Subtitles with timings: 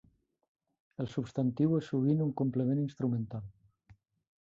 [1.03, 3.49] El substantiu és sovint un complement instrumental.